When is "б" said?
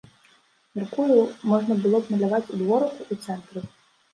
2.07-2.15